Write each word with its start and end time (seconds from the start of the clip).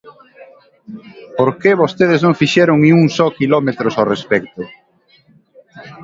¿Por 1.37 1.49
que 1.61 1.79
vostedes 1.81 2.21
non 2.25 2.39
fixeron 2.41 2.77
nin 2.79 2.93
un 3.03 3.07
só 3.17 3.27
quilómetros 3.39 3.93
ao 3.95 4.09
respecto? 4.13 4.61